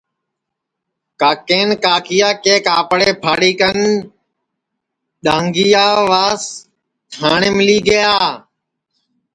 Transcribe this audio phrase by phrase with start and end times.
[1.21, 3.77] کاکین کاکِیا کے کاپڑے پھاڑی کن
[5.23, 6.43] ڈؔاھنٚگِیا واس
[7.11, 8.11] تھاٹؔینٚپ لی گِیا